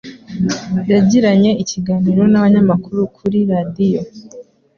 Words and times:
yagiranye 0.91 1.51
ikiganiro 1.63 2.21
n'abanyamakuru 2.27 3.01
kuri 3.15 3.39
radiyo, 3.51 4.01